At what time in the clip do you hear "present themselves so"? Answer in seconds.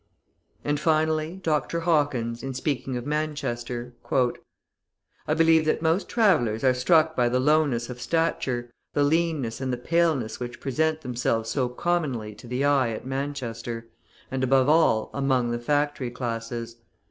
10.59-11.69